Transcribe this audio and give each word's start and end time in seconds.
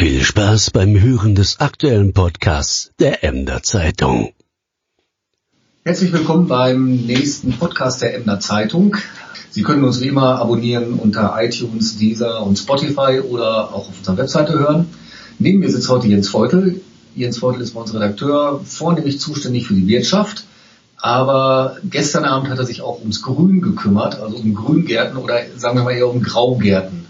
Viel 0.00 0.22
Spaß 0.22 0.70
beim 0.70 0.98
Hören 0.98 1.34
des 1.34 1.60
aktuellen 1.60 2.14
Podcasts 2.14 2.90
der 2.98 3.22
Emder 3.22 3.62
Zeitung. 3.62 4.32
Herzlich 5.84 6.10
willkommen 6.10 6.48
beim 6.48 7.04
nächsten 7.04 7.52
Podcast 7.52 8.00
der 8.00 8.14
Emder 8.14 8.40
Zeitung. 8.40 8.96
Sie 9.50 9.60
können 9.60 9.84
uns 9.84 10.00
wie 10.00 10.06
immer 10.06 10.40
abonnieren 10.40 10.94
unter 10.94 11.36
iTunes, 11.38 11.98
Deezer 11.98 12.42
und 12.46 12.56
Spotify 12.56 13.20
oder 13.20 13.74
auch 13.74 13.90
auf 13.90 13.98
unserer 13.98 14.16
Webseite 14.16 14.58
hören. 14.58 14.86
Neben 15.38 15.58
mir 15.58 15.68
sitzt 15.68 15.90
heute 15.90 16.06
Jens 16.06 16.30
Feutel. 16.30 16.80
Jens 17.14 17.36
Feutel 17.36 17.60
ist 17.60 17.74
bei 17.74 17.82
uns 17.82 17.92
Redakteur, 17.92 18.62
vornehmlich 18.64 19.20
zuständig 19.20 19.66
für 19.66 19.74
die 19.74 19.86
Wirtschaft. 19.86 20.44
Aber 20.96 21.76
gestern 21.84 22.24
Abend 22.24 22.48
hat 22.48 22.56
er 22.56 22.64
sich 22.64 22.80
auch 22.80 23.00
ums 23.00 23.20
Grün 23.20 23.60
gekümmert, 23.60 24.18
also 24.18 24.38
um 24.38 24.54
Grüngärten 24.54 25.18
oder 25.18 25.40
sagen 25.58 25.76
wir 25.76 25.84
mal 25.84 25.92
eher 25.92 26.08
um 26.08 26.22
Graugärten. 26.22 27.04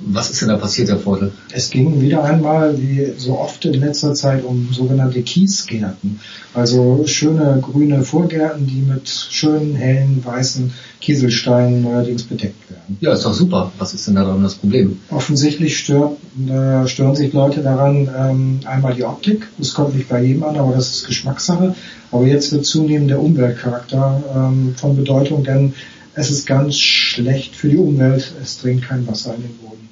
Was 0.00 0.30
ist 0.30 0.42
denn 0.42 0.48
da 0.48 0.56
passiert, 0.56 0.88
Herr 0.88 0.98
Vogel? 0.98 1.32
Es 1.52 1.70
ging 1.70 2.00
wieder 2.00 2.22
einmal, 2.22 2.78
wie 2.78 3.12
so 3.16 3.38
oft 3.38 3.64
in 3.64 3.74
letzter 3.74 4.14
Zeit, 4.14 4.44
um 4.44 4.68
sogenannte 4.72 5.22
Kiesgärten. 5.22 6.20
Also 6.52 7.04
schöne 7.06 7.58
grüne 7.62 8.02
Vorgärten, 8.02 8.66
die 8.66 8.82
mit 8.82 9.08
schönen, 9.08 9.74
hellen, 9.74 10.22
weißen 10.24 10.72
Kieselsteinen 11.00 11.82
neuerdings 11.82 12.24
bedeckt 12.24 12.70
werden. 12.70 12.98
Ja, 13.00 13.12
ist 13.12 13.24
doch 13.24 13.34
super. 13.34 13.72
Was 13.78 13.94
ist 13.94 14.06
denn 14.06 14.16
daran 14.16 14.42
das 14.42 14.54
Problem? 14.54 14.98
Offensichtlich 15.10 15.78
stört, 15.78 16.18
äh, 16.46 16.86
stören 16.86 17.16
sich 17.16 17.32
Leute 17.32 17.62
daran 17.62 18.08
ähm, 18.16 18.60
einmal 18.64 18.94
die 18.94 19.04
Optik. 19.04 19.46
Das 19.58 19.72
kommt 19.72 19.94
nicht 19.94 20.08
bei 20.08 20.22
jedem 20.22 20.44
an, 20.44 20.56
aber 20.56 20.72
das 20.72 20.90
ist 20.90 21.06
Geschmackssache. 21.06 21.74
Aber 22.12 22.26
jetzt 22.26 22.52
wird 22.52 22.66
zunehmend 22.66 23.10
der 23.10 23.20
Umweltcharakter 23.20 24.22
ähm, 24.34 24.74
von 24.76 24.96
Bedeutung, 24.96 25.42
denn 25.42 25.74
es 26.16 26.30
ist 26.30 26.46
ganz 26.46 26.76
schlecht 26.76 27.54
für 27.54 27.68
die 27.68 27.76
Umwelt. 27.76 28.32
Es 28.42 28.58
dringt 28.58 28.82
kein 28.82 29.06
Wasser 29.06 29.34
in 29.34 29.42
den 29.42 29.56
Boden. 29.58 29.88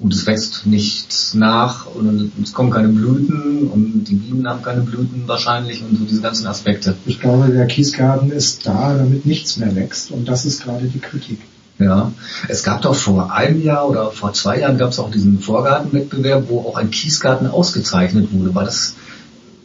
Und 0.00 0.14
es 0.14 0.26
wächst 0.26 0.64
nichts 0.64 1.34
nach 1.34 1.86
und 1.86 2.32
es 2.42 2.52
kommen 2.52 2.70
keine 2.70 2.88
Blüten 2.88 3.66
und 3.68 4.04
die 4.04 4.14
Bienen 4.14 4.48
haben 4.48 4.62
keine 4.62 4.82
Blüten 4.82 5.24
wahrscheinlich 5.26 5.82
und 5.82 5.98
so 5.98 6.04
diese 6.04 6.22
ganzen 6.22 6.46
Aspekte. 6.46 6.94
Ich 7.04 7.20
glaube, 7.20 7.48
der 7.48 7.66
Kiesgarten 7.66 8.30
ist 8.30 8.64
da, 8.64 8.96
damit 8.96 9.26
nichts 9.26 9.56
mehr 9.56 9.74
wächst 9.74 10.12
und 10.12 10.28
das 10.28 10.44
ist 10.44 10.62
gerade 10.62 10.86
die 10.86 11.00
Kritik. 11.00 11.40
Ja, 11.80 12.12
es 12.46 12.62
gab 12.62 12.82
doch 12.82 12.94
vor 12.94 13.32
einem 13.32 13.62
Jahr 13.62 13.88
oder 13.88 14.12
vor 14.12 14.32
zwei 14.32 14.60
Jahren 14.60 14.78
gab 14.78 14.90
es 14.90 15.00
auch 15.00 15.10
diesen 15.10 15.40
Vorgartenwettbewerb, 15.40 16.44
wo 16.48 16.60
auch 16.60 16.76
ein 16.76 16.90
Kiesgarten 16.90 17.48
ausgezeichnet 17.48 18.28
wurde. 18.32 18.54
War 18.54 18.64
das 18.64 18.94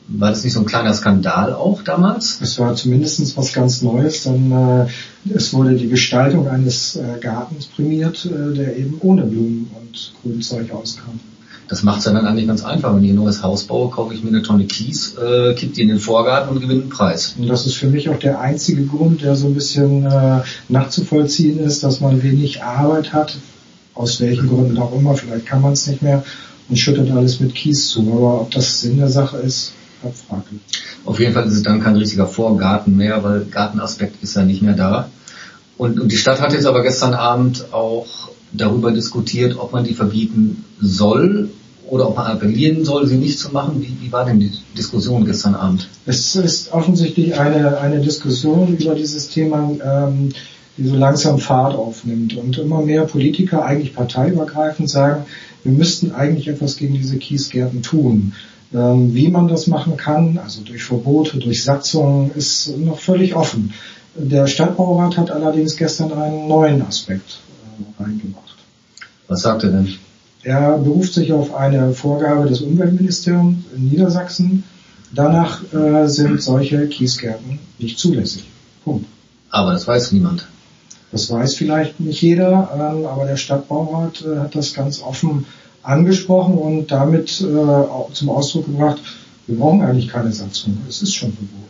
war 0.07 0.29
das 0.29 0.43
nicht 0.43 0.53
so 0.53 0.59
ein 0.59 0.65
kleiner 0.65 0.93
Skandal 0.93 1.53
auch 1.53 1.81
damals? 1.81 2.39
Es 2.41 2.59
war 2.59 2.75
zumindest 2.75 3.37
was 3.37 3.53
ganz 3.53 3.81
Neues, 3.81 4.23
denn 4.23 4.51
äh, 4.51 4.87
es 5.33 5.53
wurde 5.53 5.75
die 5.75 5.87
Gestaltung 5.87 6.47
eines 6.47 6.95
äh, 6.95 7.19
Gartens 7.21 7.67
prämiert, 7.67 8.25
äh, 8.25 8.53
der 8.53 8.77
eben 8.77 8.97
ohne 8.99 9.23
Blumen 9.23 9.71
und 9.79 10.13
Grünzeug 10.21 10.71
auskam. 10.71 11.19
Das 11.69 11.81
macht 11.83 11.99
es 11.99 12.05
ja 12.05 12.13
dann 12.13 12.27
eigentlich 12.27 12.47
ganz 12.47 12.63
einfach. 12.63 12.93
Wenn 12.93 13.03
ich 13.03 13.11
ein 13.11 13.15
neues 13.15 13.41
Haus 13.41 13.63
baue, 13.63 13.89
kaufe 13.89 14.13
ich 14.13 14.23
mir 14.23 14.29
eine 14.29 14.43
Tonne 14.43 14.65
Kies, 14.65 15.15
äh, 15.15 15.53
kipp 15.53 15.73
die 15.73 15.81
in 15.81 15.87
den 15.87 15.99
Vorgarten 15.99 16.49
und 16.49 16.61
gewinne 16.61 16.81
einen 16.81 16.89
Preis. 16.89 17.35
Und 17.37 17.47
das 17.47 17.65
ist 17.65 17.75
für 17.75 17.87
mich 17.87 18.09
auch 18.09 18.19
der 18.19 18.41
einzige 18.41 18.85
Grund, 18.85 19.21
der 19.21 19.35
so 19.35 19.47
ein 19.47 19.53
bisschen 19.53 20.05
äh, 20.05 20.41
nachzuvollziehen 20.67 21.59
ist, 21.59 21.83
dass 21.83 22.01
man 22.01 22.21
wenig 22.21 22.63
Arbeit 22.63 23.13
hat, 23.13 23.37
aus 23.95 24.19
welchen 24.19 24.49
Gründen 24.49 24.77
auch 24.77 24.93
immer, 24.93 25.15
vielleicht 25.15 25.45
kann 25.45 25.61
man 25.61 25.73
es 25.73 25.87
nicht 25.87 26.01
mehr 26.01 26.23
und 26.67 26.77
schüttet 26.77 27.11
alles 27.11 27.39
mit 27.39 27.55
Kies 27.55 27.87
zu. 27.87 28.01
Aber 28.01 28.41
ob 28.41 28.51
das 28.51 28.81
Sinn 28.81 28.97
der 28.97 29.09
Sache 29.09 29.37
ist, 29.37 29.71
abfraglich. 30.03 30.61
Auf 31.05 31.19
jeden 31.19 31.33
Fall 31.33 31.45
ist 31.45 31.53
es 31.53 31.63
dann 31.63 31.81
kein 31.81 31.95
richtiger 31.95 32.27
Vorgarten 32.27 32.95
mehr, 32.95 33.23
weil 33.23 33.45
Gartenaspekt 33.45 34.23
ist 34.23 34.35
ja 34.35 34.43
nicht 34.43 34.61
mehr 34.61 34.73
da. 34.73 35.09
Und, 35.77 35.99
und 35.99 36.11
die 36.11 36.17
Stadt 36.17 36.41
hat 36.41 36.53
jetzt 36.53 36.65
aber 36.65 36.83
gestern 36.83 37.13
Abend 37.13 37.73
auch 37.73 38.07
darüber 38.51 38.91
diskutiert, 38.91 39.57
ob 39.57 39.73
man 39.73 39.83
die 39.83 39.93
verbieten 39.93 40.63
soll 40.79 41.49
oder 41.87 42.07
ob 42.07 42.15
man 42.15 42.27
appellieren 42.27 42.85
soll, 42.85 43.07
sie 43.07 43.17
nicht 43.17 43.39
zu 43.39 43.51
machen. 43.51 43.81
Wie, 43.81 44.05
wie 44.05 44.11
war 44.11 44.25
denn 44.25 44.39
die 44.39 44.51
Diskussion 44.77 45.25
gestern 45.25 45.55
Abend? 45.55 45.89
Es 46.05 46.35
ist 46.35 46.71
offensichtlich 46.71 47.39
eine, 47.39 47.79
eine 47.79 47.99
Diskussion 47.99 48.77
über 48.77 48.95
dieses 48.95 49.29
Thema, 49.29 49.71
ähm, 49.83 50.29
die 50.77 50.87
so 50.87 50.95
langsam 50.95 51.39
Fahrt 51.39 51.75
aufnimmt 51.75 52.35
und 52.35 52.57
immer 52.57 52.81
mehr 52.81 53.03
Politiker, 53.03 53.65
eigentlich 53.65 53.93
parteiübergreifend, 53.93 54.89
sagen, 54.89 55.25
wir 55.63 55.71
müssten 55.71 56.11
eigentlich 56.11 56.47
etwas 56.47 56.77
gegen 56.77 56.95
diese 56.95 57.17
Kiesgärten 57.17 57.83
tun. 57.83 58.33
Ähm, 58.73 59.13
wie 59.13 59.27
man 59.27 59.47
das 59.47 59.67
machen 59.67 59.97
kann, 59.97 60.39
also 60.43 60.61
durch 60.61 60.83
Verbote, 60.83 61.37
durch 61.37 61.63
Satzungen, 61.63 62.31
ist 62.33 62.75
noch 62.77 62.99
völlig 62.99 63.35
offen. 63.35 63.73
Der 64.15 64.47
Stadtbaurat 64.47 65.17
hat 65.17 65.29
allerdings 65.29 65.75
gestern 65.75 66.11
einen 66.13 66.47
neuen 66.47 66.81
Aspekt 66.81 67.39
äh, 67.99 68.03
reingebracht. 68.03 68.55
Was 69.27 69.41
sagt 69.41 69.63
er 69.63 69.71
denn? 69.71 69.93
Er 70.43 70.77
beruft 70.77 71.13
sich 71.13 71.31
auf 71.31 71.53
eine 71.55 71.93
Vorgabe 71.93 72.49
des 72.49 72.61
Umweltministeriums 72.61 73.57
in 73.75 73.89
Niedersachsen. 73.89 74.63
Danach 75.13 75.61
äh, 75.73 76.07
sind 76.07 76.41
solche 76.41 76.87
Kiesgärten 76.87 77.59
nicht 77.77 77.99
zulässig. 77.99 78.45
Punkt. 78.83 79.05
Aber 79.51 79.73
das 79.73 79.87
weiß 79.87 80.11
niemand. 80.13 80.47
Das 81.11 81.29
weiß 81.29 81.53
vielleicht 81.53 81.99
nicht 81.99 82.21
jeder, 82.23 82.71
ähm, 82.73 83.05
aber 83.05 83.25
der 83.25 83.37
Stadtbaurat 83.37 84.23
äh, 84.25 84.39
hat 84.39 84.55
das 84.55 84.73
ganz 84.73 84.99
offen 85.01 85.45
angesprochen 85.83 86.57
und 86.57 86.91
damit 86.91 87.41
äh, 87.41 88.13
zum 88.13 88.29
Ausdruck 88.29 88.65
gebracht, 88.65 88.99
wir 89.47 89.57
brauchen 89.57 89.81
eigentlich 89.81 90.07
keine 90.07 90.31
Sanktionen, 90.31 90.81
es 90.87 91.01
ist 91.01 91.13
schon 91.13 91.33
verboten. 91.33 91.63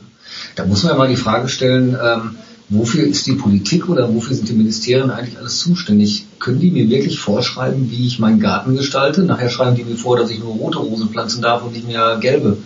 Da 0.55 0.65
muss 0.65 0.83
man 0.83 0.93
ja 0.93 0.97
mal 0.97 1.07
die 1.07 1.15
Frage 1.15 1.49
stellen, 1.49 1.97
ähm, 2.01 2.35
wofür 2.69 3.03
ist 3.03 3.25
die 3.25 3.33
Politik 3.33 3.89
oder 3.89 4.13
wofür 4.13 4.35
sind 4.35 4.49
die 4.49 4.53
Ministerien 4.53 5.09
eigentlich 5.09 5.37
alles 5.37 5.59
zuständig? 5.59 6.25
Können 6.39 6.59
die 6.59 6.71
mir 6.71 6.89
wirklich 6.89 7.19
vorschreiben, 7.19 7.89
wie 7.91 8.07
ich 8.07 8.19
meinen 8.19 8.39
Garten 8.39 8.75
gestalte? 8.75 9.23
Nachher 9.23 9.49
schreiben 9.49 9.75
die 9.75 9.83
mir 9.83 9.95
vor, 9.95 10.17
dass 10.17 10.29
ich 10.29 10.39
nur 10.39 10.53
rote 10.53 10.79
Rosen 10.79 11.09
pflanzen 11.09 11.41
darf 11.41 11.63
und 11.63 11.73
nicht 11.73 11.87
mehr 11.87 12.17
gelbe. 12.19 12.57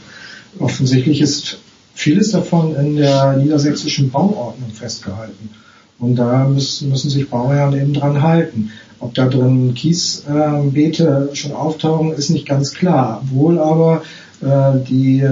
Offensichtlich 0.59 1.21
ist 1.21 1.57
vieles 1.93 2.31
davon 2.31 2.75
in 2.75 2.97
der 2.97 3.37
niedersächsischen 3.37 4.11
Bauordnung 4.11 4.71
festgehalten. 4.71 5.49
Und 5.99 6.15
da 6.15 6.47
müssen, 6.47 6.89
müssen 6.89 7.09
sich 7.09 7.29
Bauherren 7.29 7.79
eben 7.79 7.93
dran 7.93 8.21
halten. 8.21 8.71
Ob 8.99 9.13
da 9.13 9.27
drin 9.27 9.73
Kiesbeete 9.73 11.29
äh, 11.31 11.35
schon 11.35 11.53
auftauchen, 11.53 12.13
ist 12.13 12.29
nicht 12.29 12.47
ganz 12.47 12.73
klar. 12.73 13.23
Wohl 13.31 13.59
aber 13.59 14.01
äh, 14.41 14.79
die, 14.87 15.23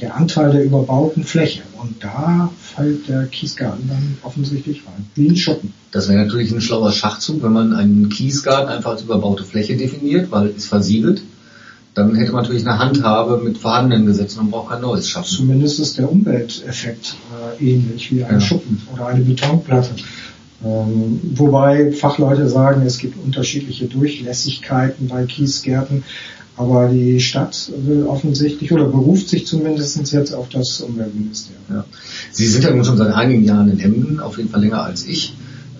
der 0.00 0.16
Anteil 0.16 0.50
der 0.50 0.64
überbauten 0.64 1.24
Fläche. 1.24 1.62
Und 1.80 2.02
da 2.02 2.50
fällt 2.60 3.08
der 3.08 3.26
Kiesgarten 3.26 3.88
dann 3.88 4.18
offensichtlich 4.22 4.82
rein. 4.86 5.06
Wie 5.14 5.28
ein 5.28 5.36
Schuppen. 5.36 5.72
Das 5.92 6.08
wäre 6.08 6.24
natürlich 6.24 6.52
ein 6.52 6.60
schlauer 6.60 6.92
Schachzug, 6.92 7.42
wenn 7.42 7.52
man 7.52 7.72
einen 7.72 8.08
Kiesgarten 8.08 8.68
einfach 8.68 8.92
als 8.92 9.02
überbaute 9.02 9.44
Fläche 9.44 9.76
definiert, 9.76 10.30
weil 10.30 10.48
es 10.56 10.66
versiegelt. 10.66 11.22
Dann 11.96 12.14
hätte 12.14 12.30
man 12.32 12.42
natürlich 12.42 12.66
eine 12.66 12.78
Handhabe 12.78 13.40
mit 13.42 13.56
vorhandenen 13.56 14.04
Gesetzen 14.04 14.40
und 14.40 14.50
braucht 14.50 14.68
kein 14.70 14.82
neues 14.82 15.08
schaffen. 15.08 15.30
Zumindest 15.30 15.80
ist 15.80 15.96
der 15.96 16.12
Umwelteffekt 16.12 17.16
äh, 17.58 17.64
ähnlich 17.64 18.12
wie 18.12 18.22
ein 18.22 18.34
ja. 18.34 18.40
Schuppen 18.40 18.82
oder 18.92 19.06
eine 19.06 19.22
Betonplatte. 19.22 19.92
Ähm, 20.62 21.20
wobei 21.34 21.92
Fachleute 21.92 22.50
sagen, 22.50 22.82
es 22.84 22.98
gibt 22.98 23.16
unterschiedliche 23.24 23.86
Durchlässigkeiten 23.86 25.08
bei 25.08 25.24
Kiesgärten, 25.24 26.04
aber 26.58 26.88
die 26.88 27.18
Stadt 27.18 27.72
will 27.78 28.04
offensichtlich 28.04 28.70
oder 28.72 28.84
beruft 28.84 29.30
sich 29.30 29.46
zumindest 29.46 30.12
jetzt 30.12 30.34
auf 30.34 30.50
das 30.50 30.82
Umweltministerium. 30.82 31.62
Ja. 31.70 31.84
Sie 32.30 32.46
sind 32.46 32.62
ja 32.62 32.72
nun 32.72 32.84
schon 32.84 32.98
seit 32.98 33.14
einigen 33.14 33.44
Jahren 33.44 33.70
in 33.70 33.80
Emden, 33.80 34.20
auf 34.20 34.36
jeden 34.36 34.50
Fall 34.50 34.60
länger 34.60 34.82
als 34.82 35.06
ich. 35.06 35.32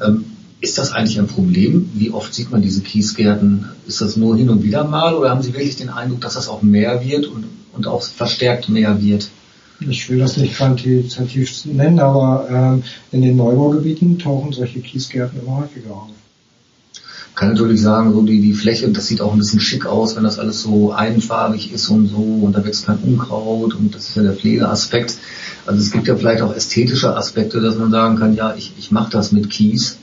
Ähm, 0.03 0.25
ist 0.61 0.79
das 0.79 0.93
eigentlich 0.93 1.19
ein 1.19 1.27
Problem? 1.27 1.91
Wie 1.95 2.11
oft 2.11 2.33
sieht 2.33 2.51
man 2.51 2.63
diese 2.63 2.81
Kiesgärten? 2.81 3.67
Ist 3.87 4.01
das 4.01 4.17
nur 4.17 4.37
hin 4.37 4.49
und 4.49 4.63
wieder 4.63 4.85
mal 4.85 5.15
oder 5.15 5.31
haben 5.31 5.43
Sie 5.43 5.53
wirklich 5.53 5.77
den 5.77 5.91
Eindruck, 5.91 6.23
dass 6.23 6.35
das 6.35 6.49
auch 6.49 6.63
mehr 6.63 7.05
wird 7.05 7.27
und, 7.27 7.45
und 7.73 7.87
auch 7.87 8.03
verstärkt 8.03 8.69
mehr 8.69 9.01
wird? 9.03 9.29
ich 9.81 10.09
will 10.09 10.19
das 10.19 10.39
nicht 10.39 10.57
quantitativ 10.57 11.67
nennen, 11.67 12.01
aber 12.01 12.47
ähm, 12.51 12.83
in 13.13 13.21
den 13.21 13.37
Neubaugebieten 13.37 14.19
tauchen 14.19 14.53
solche 14.53 14.81
Kiesgärten 14.81 15.41
immer 15.41 15.59
häufiger 15.59 15.91
auf. 15.91 16.09
Kann 17.35 17.51
natürlich 17.51 17.83
sagen, 17.83 18.15
so 18.15 18.23
die, 18.23 18.41
die 18.41 18.55
Fläche, 18.55 18.89
das 18.89 19.09
sieht 19.09 19.21
auch 19.21 19.35
ein 19.35 19.39
bisschen 19.39 19.61
schick 19.61 19.85
aus, 19.85 20.17
wenn 20.17 20.25
das 20.25 20.39
alles 20.39 20.63
so 20.63 20.93
einfarbig 20.93 21.71
ist 21.71 21.91
und 21.91 22.09
so 22.09 22.17
und 22.17 22.57
da 22.57 22.65
wächst 22.65 22.87
kein 22.87 22.97
Unkraut 22.97 23.75
und 23.75 23.95
das 23.95 24.09
ist 24.09 24.17
ja 24.17 24.23
der 24.23 24.33
Pflegeaspekt. 24.33 25.19
Also 25.67 25.79
es 25.79 25.91
gibt 25.91 26.09
ja 26.09 26.17
vielleicht 26.17 26.41
auch 26.41 26.55
ästhetische 26.55 27.15
Aspekte, 27.15 27.61
dass 27.61 27.77
man 27.77 27.91
sagen 27.91 28.17
kann, 28.17 28.35
ja, 28.35 28.55
ich, 28.57 28.73
ich 28.79 28.91
mache 28.91 29.11
das 29.11 29.33
mit 29.33 29.51
Kies 29.51 29.99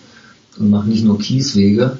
und 0.59 0.69
mache 0.69 0.89
nicht 0.89 1.03
nur 1.03 1.19
Kieswege. 1.19 1.97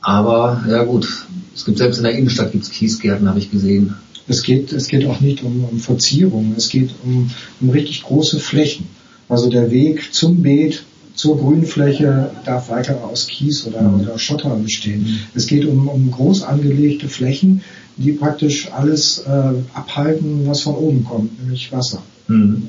Aber 0.00 0.64
ja 0.68 0.84
gut, 0.84 1.26
es 1.54 1.64
gibt 1.64 1.78
selbst 1.78 1.98
in 1.98 2.04
der 2.04 2.12
Innenstadt 2.12 2.52
gibt's 2.52 2.70
Kiesgärten, 2.70 3.28
habe 3.28 3.38
ich 3.38 3.50
gesehen. 3.50 3.94
Es 4.26 4.42
geht, 4.42 4.72
es 4.72 4.88
geht 4.88 5.06
auch 5.06 5.20
nicht 5.20 5.42
um, 5.42 5.64
um 5.64 5.78
Verzierungen, 5.78 6.54
es 6.56 6.68
geht 6.68 6.90
um, 7.04 7.30
um 7.60 7.70
richtig 7.70 8.02
große 8.02 8.38
Flächen. 8.38 8.86
Also 9.28 9.48
der 9.48 9.70
Weg 9.70 10.12
zum 10.12 10.42
Beet, 10.42 10.84
zur 11.14 11.38
Grünfläche 11.38 12.30
darf 12.44 12.70
weiter 12.70 13.02
aus 13.04 13.28
Kies 13.28 13.66
oder, 13.66 13.82
mhm. 13.82 14.00
oder 14.00 14.18
Schotter 14.18 14.54
bestehen. 14.56 15.04
Mhm. 15.04 15.18
Es 15.34 15.46
geht 15.46 15.64
um, 15.64 15.88
um 15.88 16.10
groß 16.10 16.42
angelegte 16.42 17.08
Flächen, 17.08 17.62
die 17.96 18.12
praktisch 18.12 18.72
alles 18.72 19.18
äh, 19.18 19.52
abhalten, 19.74 20.46
was 20.46 20.62
von 20.62 20.74
oben 20.74 21.04
kommt, 21.04 21.40
nämlich 21.40 21.70
Wasser. 21.72 22.02
Mhm. 22.28 22.68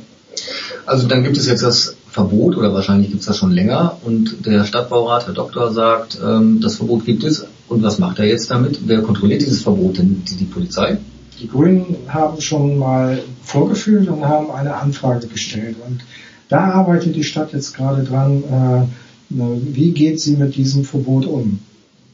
Also 0.85 1.07
dann 1.07 1.23
gibt 1.23 1.37
es 1.37 1.47
jetzt 1.47 1.63
das 1.63 1.94
Verbot 2.15 2.55
oder 2.55 2.73
wahrscheinlich 2.73 3.09
gibt 3.09 3.19
es 3.19 3.25
das 3.27 3.37
schon 3.37 3.51
länger 3.51 3.97
und 4.05 4.45
der 4.45 4.63
Stadtbaurat, 4.63 5.27
Herr 5.27 5.33
Doktor, 5.33 5.73
sagt, 5.73 6.17
ähm, 6.25 6.61
das 6.61 6.77
Verbot 6.77 7.05
gibt 7.05 7.25
es, 7.25 7.45
Und 7.67 7.83
was 7.83 7.99
macht 7.99 8.19
er 8.19 8.25
jetzt 8.25 8.49
damit? 8.49 8.79
Wer 8.85 9.01
kontrolliert 9.01 9.41
dieses 9.41 9.63
Verbot 9.63 9.97
denn? 9.97 10.23
Die, 10.23 10.35
die 10.35 10.45
Polizei? 10.45 10.97
Die 11.41 11.49
Grünen 11.49 11.97
haben 12.07 12.39
schon 12.39 12.77
mal 12.77 13.21
vorgeführt 13.43 14.07
und 14.07 14.23
haben 14.23 14.49
eine 14.49 14.75
Anfrage 14.75 15.27
gestellt. 15.27 15.75
Und 15.85 16.05
da 16.47 16.71
arbeitet 16.71 17.17
die 17.17 17.25
Stadt 17.25 17.51
jetzt 17.51 17.75
gerade 17.75 18.05
dran, 18.05 18.43
äh, 18.43 19.35
wie 19.73 19.91
geht 19.91 20.21
sie 20.21 20.37
mit 20.37 20.55
diesem 20.55 20.85
Verbot 20.85 21.25
um? 21.25 21.59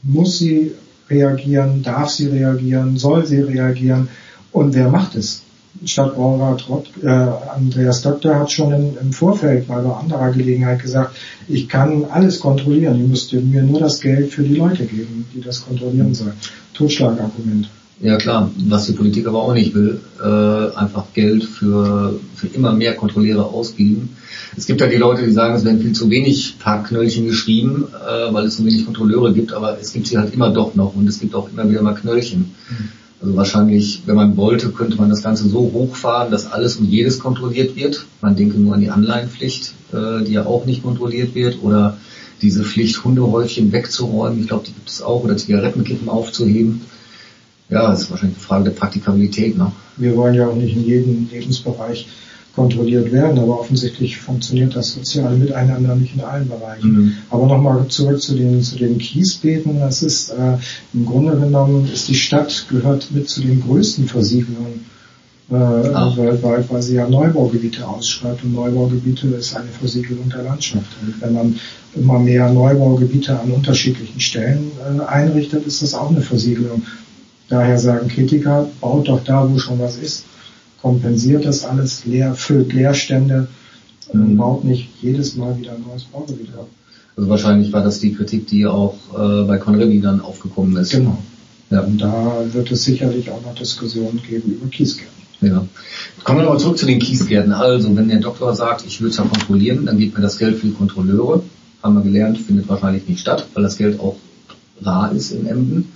Muss 0.02 0.38
sie 0.38 0.72
reagieren? 1.08 1.84
Darf 1.84 2.10
sie 2.10 2.26
reagieren? 2.26 2.96
Soll 2.96 3.24
sie 3.24 3.40
reagieren? 3.40 4.08
Und 4.50 4.74
wer 4.74 4.88
macht 4.88 5.14
es? 5.14 5.42
Stadtbaurat 5.84 6.64
äh, 7.02 7.08
Andreas 7.08 8.02
Doktor 8.02 8.38
hat 8.38 8.52
schon 8.52 8.72
in, 8.72 8.96
im 9.00 9.12
Vorfeld 9.12 9.68
bei 9.68 9.74
anderer 9.74 10.30
Gelegenheit 10.30 10.82
gesagt, 10.82 11.16
ich 11.48 11.68
kann 11.68 12.04
alles 12.04 12.40
kontrollieren, 12.40 13.00
ihr 13.00 13.08
müsst 13.08 13.32
mir 13.32 13.62
nur 13.62 13.80
das 13.80 14.00
Geld 14.00 14.32
für 14.32 14.42
die 14.42 14.54
Leute 14.54 14.84
geben, 14.84 15.26
die 15.34 15.40
das 15.40 15.64
kontrollieren 15.64 16.14
sollen. 16.14 16.34
Totschlagargument. 16.74 17.68
Ja 18.00 18.16
klar, 18.16 18.50
was 18.66 18.86
die 18.86 18.94
Politik 18.94 19.28
aber 19.28 19.42
auch 19.42 19.54
nicht 19.54 19.74
will, 19.74 20.00
äh, 20.20 20.76
einfach 20.76 21.04
Geld 21.14 21.44
für, 21.44 22.18
für 22.34 22.48
immer 22.48 22.72
mehr 22.72 22.94
Kontrolleure 22.94 23.44
ausgeben. 23.44 24.16
Es 24.56 24.66
gibt 24.66 24.80
ja 24.80 24.88
die 24.88 24.96
Leute, 24.96 25.24
die 25.24 25.30
sagen, 25.30 25.54
es 25.54 25.64
werden 25.64 25.80
viel 25.80 25.92
zu 25.92 26.10
wenig 26.10 26.56
Parkknöllchen 26.58 27.26
geschrieben, 27.26 27.86
äh, 27.94 28.32
weil 28.34 28.46
es 28.46 28.56
zu 28.56 28.64
wenig 28.64 28.84
Kontrolleure 28.84 29.32
gibt, 29.32 29.52
aber 29.52 29.78
es 29.80 29.92
gibt 29.92 30.08
sie 30.08 30.18
halt 30.18 30.34
immer 30.34 30.50
doch 30.50 30.74
noch 30.74 30.96
und 30.96 31.06
es 31.06 31.20
gibt 31.20 31.34
auch 31.36 31.48
immer 31.48 31.70
wieder 31.70 31.82
mal 31.82 31.94
Knöllchen. 31.94 32.40
Mhm. 32.68 32.88
Also 33.22 33.36
wahrscheinlich, 33.36 34.02
wenn 34.06 34.16
man 34.16 34.36
wollte, 34.36 34.70
könnte 34.70 34.96
man 34.96 35.08
das 35.08 35.22
Ganze 35.22 35.48
so 35.48 35.70
hochfahren, 35.72 36.32
dass 36.32 36.50
alles 36.50 36.76
und 36.76 36.86
jedes 36.86 37.20
kontrolliert 37.20 37.76
wird. 37.76 38.04
Man 38.20 38.34
denke 38.34 38.58
nur 38.58 38.74
an 38.74 38.80
die 38.80 38.90
Anleihenpflicht, 38.90 39.74
äh, 39.92 40.24
die 40.24 40.32
ja 40.32 40.44
auch 40.44 40.66
nicht 40.66 40.82
kontrolliert 40.82 41.36
wird, 41.36 41.62
oder 41.62 41.96
diese 42.42 42.64
Pflicht, 42.64 43.04
Hundehäufchen 43.04 43.70
wegzuräumen. 43.70 44.40
Ich 44.40 44.48
glaube, 44.48 44.64
die 44.66 44.72
gibt 44.72 44.88
es 44.88 45.02
auch, 45.02 45.22
oder 45.22 45.36
Zigarettenkippen 45.36 46.08
aufzuheben. 46.08 46.82
Ja, 47.70 47.90
das 47.90 48.02
ist 48.02 48.10
wahrscheinlich 48.10 48.38
eine 48.38 48.44
Frage 48.44 48.64
der 48.64 48.72
Praktikabilität. 48.72 49.56
Ne? 49.56 49.70
Wir 49.96 50.16
wollen 50.16 50.34
ja 50.34 50.48
auch 50.48 50.56
nicht 50.56 50.76
in 50.76 50.84
jedem 50.84 51.28
Lebensbereich 51.30 52.08
kontrolliert 52.54 53.12
werden, 53.12 53.38
aber 53.38 53.60
offensichtlich 53.60 54.18
funktioniert 54.18 54.76
das 54.76 54.92
soziale 54.92 55.36
Miteinander 55.36 55.94
nicht 55.94 56.14
in 56.14 56.20
allen 56.20 56.48
Bereichen. 56.48 56.92
Mhm. 56.92 57.12
Aber 57.30 57.46
nochmal 57.46 57.86
zurück 57.88 58.20
zu 58.20 58.34
den, 58.34 58.62
zu 58.62 58.76
den 58.76 58.98
Kiesbeeten. 58.98 59.80
Das 59.80 60.02
ist 60.02 60.30
äh, 60.30 60.58
im 60.92 61.06
Grunde 61.06 61.36
genommen 61.38 61.88
ist 61.92 62.08
die 62.08 62.14
Stadt 62.14 62.66
gehört 62.68 63.10
mit 63.12 63.28
zu 63.28 63.40
den 63.40 63.62
größten 63.62 64.06
Versiegelungen 64.06 64.84
äh, 65.50 65.54
weltweit, 65.54 66.70
weil 66.70 66.82
sie 66.82 66.96
ja 66.96 67.08
Neubaugebiete 67.08 67.86
ausschreibt 67.86 68.44
und 68.44 68.54
Neubaugebiete 68.54 69.28
ist 69.28 69.56
eine 69.56 69.68
Versiegelung 69.68 70.28
der 70.28 70.42
Landschaft. 70.42 70.86
Und 71.00 71.20
wenn 71.22 71.32
man 71.32 71.58
immer 71.94 72.18
mehr 72.18 72.52
Neubaugebiete 72.52 73.38
an 73.38 73.50
unterschiedlichen 73.50 74.20
Stellen 74.20 74.72
äh, 74.78 75.02
einrichtet, 75.04 75.66
ist 75.66 75.80
das 75.80 75.94
auch 75.94 76.10
eine 76.10 76.20
Versiegelung. 76.20 76.82
Daher 77.48 77.78
sagen 77.78 78.08
Kritiker, 78.08 78.68
baut 78.80 79.08
doch 79.08 79.24
da, 79.24 79.48
wo 79.50 79.58
schon 79.58 79.78
was 79.78 79.96
ist 79.96 80.24
kompensiert 80.82 81.46
das 81.46 81.64
alles, 81.64 82.04
leer, 82.04 82.34
füllt 82.34 82.72
Leerstände 82.72 83.46
und 84.08 84.32
mhm. 84.32 84.36
baut 84.36 84.64
nicht 84.64 84.88
jedes 85.00 85.36
Mal 85.36 85.58
wieder 85.58 85.72
ein 85.72 85.84
neues 85.88 86.04
Baugebiet 86.04 86.48
ab. 86.58 86.68
Also 87.16 87.28
wahrscheinlich 87.30 87.72
war 87.72 87.82
das 87.82 88.00
die 88.00 88.14
Kritik, 88.14 88.48
die 88.48 88.66
auch 88.66 88.96
äh, 89.14 89.44
bei 89.44 89.58
Conrevi 89.58 90.00
dann 90.00 90.20
aufgekommen 90.20 90.76
ist. 90.76 90.90
Genau. 90.90 91.18
Ja. 91.70 91.80
Und 91.80 91.98
da 91.98 92.44
wird 92.52 92.70
es 92.70 92.84
sicherlich 92.84 93.30
auch 93.30 93.42
noch 93.42 93.54
Diskussionen 93.54 94.20
geben 94.28 94.52
über 94.52 94.66
Kiesgärten. 94.66 95.22
Ja. 95.40 95.66
Kommen 96.24 96.38
wir 96.38 96.44
nochmal 96.44 96.60
zurück 96.60 96.78
zu 96.78 96.86
den 96.86 96.98
Kiesgärten. 96.98 97.52
Also, 97.52 97.94
wenn 97.96 98.08
der 98.08 98.20
Doktor 98.20 98.54
sagt, 98.54 98.84
ich 98.86 99.00
will 99.00 99.08
es 99.08 99.16
ja 99.16 99.24
kontrollieren, 99.24 99.86
dann 99.86 99.98
gibt 99.98 100.16
mir 100.16 100.22
das 100.22 100.38
Geld 100.38 100.58
für 100.58 100.66
die 100.66 100.74
Kontrolleure. 100.74 101.42
Haben 101.82 101.94
wir 101.94 102.02
gelernt, 102.02 102.38
findet 102.38 102.68
wahrscheinlich 102.68 103.08
nicht 103.08 103.20
statt, 103.20 103.46
weil 103.54 103.62
das 103.62 103.76
Geld 103.76 103.98
auch 103.98 104.16
rar 104.82 105.12
ist 105.12 105.32
in 105.32 105.46
Emden. 105.46 105.92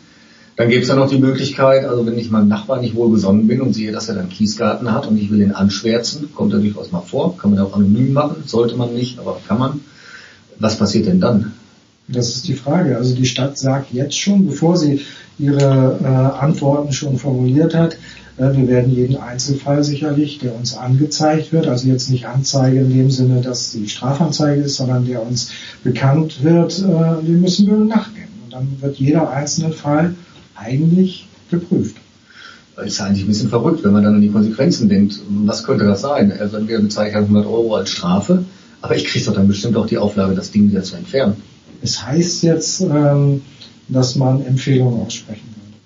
Dann 0.56 0.70
gäbe 0.70 0.82
es 0.82 0.88
ja 0.88 0.94
noch 0.94 1.11
die 1.11 1.19
Möglichkeit, 1.19 1.85
also 1.85 2.06
wenn 2.06 2.19
ich 2.19 2.31
meinem 2.31 2.49
Nachbarn 2.49 2.81
nicht 2.81 2.94
wohl 2.94 3.11
gesonnen 3.11 3.47
bin 3.47 3.61
und 3.61 3.75
sehe, 3.75 3.93
dass 3.93 4.08
er 4.08 4.14
dann 4.14 4.31
Kiesgarten 4.31 4.91
hat 4.91 5.06
und 5.06 5.19
ich 5.19 5.31
will 5.31 5.43
ihn 5.43 5.53
anschwärzen, 5.53 6.31
kommt 6.35 6.55
ja 6.55 6.58
durchaus 6.58 6.93
mal 6.93 7.03
vor, 7.03 7.37
kann 7.37 7.50
man 7.50 7.61
auch 7.61 7.75
anonym 7.75 8.14
machen, 8.14 8.43
sollte 8.47 8.75
man 8.75 8.94
nicht, 8.94 9.19
aber 9.19 9.38
kann 9.47 9.58
man. 9.58 9.81
Was 10.58 10.79
passiert 10.79 11.06
denn 11.06 11.20
dann? 11.20 11.53
Das 12.08 12.29
ist 12.35 12.49
die 12.49 12.55
Frage. 12.55 12.97
Also 12.97 13.14
die 13.14 13.26
Stadt 13.26 13.58
sagt 13.58 13.93
jetzt 13.93 14.19
schon, 14.19 14.47
bevor 14.47 14.79
sie 14.79 15.03
ihre 15.38 15.99
äh, 16.03 16.06
Antworten 16.06 16.93
schon 16.93 17.19
formuliert 17.19 17.75
hat, 17.75 17.99
äh, 18.38 18.56
wir 18.56 18.67
werden 18.69 18.94
jeden 18.94 19.17
Einzelfall 19.17 19.85
sicherlich, 19.85 20.38
der 20.38 20.55
uns 20.55 20.75
angezeigt 20.76 21.53
wird, 21.53 21.67
also 21.67 21.88
jetzt 21.88 22.08
nicht 22.08 22.26
Anzeige 22.26 22.79
in 22.81 22.97
dem 22.97 23.11
Sinne, 23.11 23.43
dass 23.43 23.73
die 23.73 23.88
Strafanzeige 23.88 24.62
ist, 24.62 24.76
sondern 24.76 25.05
der 25.05 25.20
uns 25.20 25.50
bekannt 25.85 26.43
wird, 26.43 26.79
äh, 26.79 27.26
dem 27.26 27.43
müssen 27.43 27.67
wir 27.67 27.76
nachgehen. 27.76 28.29
Und 28.44 28.53
dann 28.55 28.69
wird 28.81 28.97
jeder 28.97 29.31
einzelne 29.31 29.73
Fall 29.73 30.14
eigentlich 30.56 31.26
geprüft. 31.50 31.97
Das 32.76 32.87
ist 32.87 33.00
eigentlich 33.00 33.25
ein 33.25 33.29
bisschen 33.29 33.49
verrückt, 33.49 33.82
wenn 33.85 33.93
man 33.93 34.05
dann 34.05 34.17
an 34.17 34.20
die 34.20 34.31
Konsequenzen 34.31 34.88
denkt. 34.88 35.19
Was 35.29 35.64
könnte 35.64 35.87
das 35.87 36.03
sein? 36.03 36.32
Also 36.38 36.58
entweder 36.58 36.81
bezahle 36.81 37.08
ich 37.08 37.14
halt 37.14 37.25
100 37.25 37.47
Euro 37.47 37.75
als 37.75 37.91
Strafe, 37.91 38.44
aber 38.82 38.97
ich 38.97 39.06
kriege 39.06 39.25
doch 39.25 39.35
dann 39.35 39.49
bestimmt 39.49 39.76
auch 39.76 39.87
die 39.87 39.97
Auflage, 39.97 40.35
das 40.35 40.50
Ding 40.50 40.70
wieder 40.70 40.82
zu 40.82 40.97
entfernen. 40.97 41.37
Es 41.82 42.06
heißt 42.06 42.43
jetzt, 42.43 42.82
ähm, 42.82 43.43
dass 43.88 44.17
man 44.17 44.44
Empfehlungen 44.44 45.00
aussprechen 45.06 45.47
würde. 45.55 45.79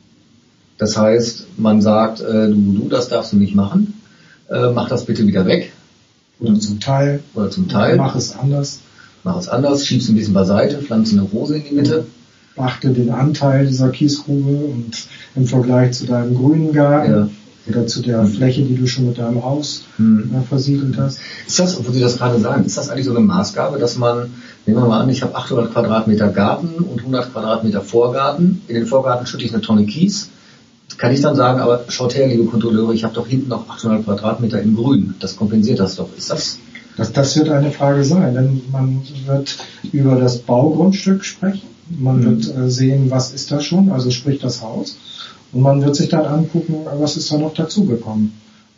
Das 0.79 0.97
heißt, 0.97 1.47
man 1.59 1.81
sagt, 1.81 2.21
äh, 2.21 2.49
du, 2.49 2.73
du, 2.73 2.89
das 2.89 3.09
darfst 3.09 3.33
du 3.33 3.37
nicht 3.37 3.55
machen, 3.55 4.01
äh, 4.49 4.71
mach 4.71 4.89
das 4.89 5.05
bitte 5.05 5.27
wieder 5.27 5.47
weg. 5.47 5.73
Oder 6.41 6.59
zum 6.59 6.81
Teil. 6.81 7.21
Oder 7.35 7.51
zum 7.51 7.69
Teil. 7.69 7.97
Mach 7.97 8.17
es 8.17 8.37
anders. 8.37 8.81
Mach 9.23 9.39
es 9.39 9.49
anders, 9.49 9.87
schieb's 9.87 10.09
ein 10.09 10.17
bisschen 10.17 10.33
beiseite, 10.33 10.79
pflanze 10.79 11.13
eine 11.13 11.23
Rose 11.23 11.57
in 11.57 11.65
die 11.65 11.75
Mitte 11.75 12.07
beachte 12.57 12.91
den 12.91 13.11
Anteil 13.11 13.67
dieser 13.67 13.91
Kiesgrube 13.91 14.51
und 14.51 14.93
im 15.37 15.47
Vergleich 15.47 15.93
zu 15.93 16.07
deinem 16.07 16.35
grünen 16.35 16.73
Garten 16.73 17.13
ja. 17.13 17.29
oder 17.69 17.87
zu 17.87 18.03
der 18.03 18.23
mhm. 18.23 18.29
Fläche, 18.29 18.63
die 18.63 18.75
du 18.75 18.87
schon 18.87 19.07
mit 19.07 19.19
deinem 19.19 19.43
Haus 19.45 19.85
mhm. 19.99 20.31
äh, 20.35 20.47
versiegelt 20.47 20.97
hast. 20.99 21.21
Ist 21.47 21.59
das, 21.59 21.79
obwohl 21.79 21.95
Sie 21.95 22.01
das 22.01 22.19
gerade 22.19 22.39
sagen, 22.41 22.65
ist 22.65 22.77
das 22.77 22.91
eigentlich 22.91 23.07
so 23.07 23.15
eine 23.15 23.25
Maßgabe, 23.25 23.79
dass 23.79 23.97
man, 23.97 24.31
nehmen 24.67 24.81
wir 24.81 24.87
mal 24.87 25.01
an, 25.01 25.09
ich 25.09 25.23
habe 25.23 25.35
800 25.35 25.73
Quadratmeter 25.73 26.29
Garten 26.29 26.83
und 26.83 26.99
100 26.99 27.33
Quadratmeter 27.33 27.81
Vorgarten. 27.81 28.63
In 28.69 28.75
den 28.75 28.87
Vorgarten 28.87 29.27
schütte 29.27 29.45
ich 29.45 29.53
eine 29.53 29.63
Tonne 29.63 29.87
Kies. 29.87 30.31
Kann 30.99 31.13
ich 31.15 31.23
dann 31.23 31.37
sagen, 31.37 31.61
aber 31.61 31.85
schaut 31.89 32.15
her, 32.15 32.27
liebe 32.27 32.45
Kontrolleure, 32.45 32.93
ich 32.93 33.05
habe 33.05 33.15
doch 33.15 33.27
hinten 33.27 33.49
noch 33.49 33.71
800 33.71 34.05
Quadratmeter 34.05 34.61
in 34.61 34.75
Grün. 34.75 35.15
Das 35.21 35.37
kompensiert 35.37 35.79
das 35.79 35.97
doch. 35.97 36.09
Ist 36.17 36.31
das 36.31 36.59
das, 37.01 37.13
das 37.13 37.37
wird 37.37 37.49
eine 37.49 37.71
Frage 37.71 38.05
sein, 38.05 38.35
denn 38.35 38.63
man 38.71 39.03
wird 39.25 39.57
über 39.91 40.17
das 40.17 40.39
Baugrundstück 40.39 41.25
sprechen. 41.25 41.63
Man 41.99 42.21
mhm. 42.21 42.25
wird 42.25 42.57
äh, 42.57 42.71
sehen, 42.71 43.11
was 43.11 43.33
ist 43.33 43.51
da 43.51 43.61
schon, 43.61 43.91
also 43.91 44.11
sprich 44.11 44.41
das 44.41 44.63
Haus. 44.63 44.97
Und 45.53 45.63
man 45.63 45.83
wird 45.83 45.97
sich 45.97 46.09
dann 46.09 46.25
angucken, 46.27 46.75
was 46.99 47.17
ist 47.17 47.31
da 47.33 47.39
noch 47.39 47.55
dazugekommen. 47.55 48.33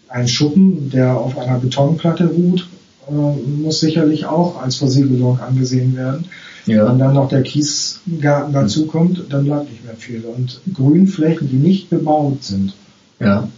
Ein 0.09 0.29
Schuppen, 0.29 0.91
der 0.91 1.17
auf 1.17 1.39
einer 1.39 1.59
Betonplatte 1.59 2.27
ruht, 2.27 2.69
äh, 3.09 3.13
muss 3.13 3.81
sicherlich 3.81 4.27
auch 4.27 4.61
als 4.63 4.77
Versiegelung 4.77 5.41
angesehen 5.41 5.97
werden. 5.97 6.27
Ja. 6.67 6.89
Wenn 6.89 6.99
dann 6.99 7.15
noch 7.15 7.29
der 7.29 7.43
Kiesgarten 7.43 8.53
dazukommt, 8.53 9.25
dann 9.31 9.45
bleibt 9.45 9.71
nicht 9.71 9.85
mehr 9.85 9.97
viel. 9.97 10.23
Und 10.25 10.61
Grünflächen, 10.73 11.49
die 11.51 11.57
nicht 11.57 11.91
bebaut 11.91 12.45
sind, 12.45 12.75
ja. 13.19 13.49